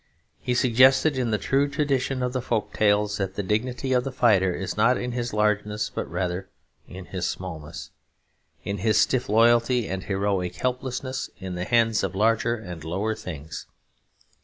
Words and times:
He 0.39 0.55
suggested, 0.55 1.15
in 1.15 1.29
the 1.29 1.37
true 1.37 1.67
tradition 1.67 2.23
of 2.23 2.33
the 2.33 2.41
folk 2.41 2.73
tales, 2.73 3.17
that 3.17 3.35
the 3.35 3.43
dignity 3.43 3.93
of 3.93 4.03
the 4.03 4.11
fighter 4.11 4.51
is 4.51 4.75
not 4.75 4.97
in 4.97 5.11
his 5.11 5.31
largeness 5.31 5.91
but 5.93 6.09
rather 6.09 6.49
in 6.87 7.05
his 7.05 7.29
smallness, 7.29 7.91
in 8.63 8.79
his 8.79 8.97
stiff 8.99 9.29
loyalty 9.29 9.87
and 9.87 10.05
heroic 10.05 10.55
helplessness 10.55 11.29
in 11.37 11.53
the 11.53 11.65
hands 11.65 12.01
of 12.01 12.15
larger 12.15 12.55
and 12.55 12.83
lower 12.83 13.13
things. 13.13 13.67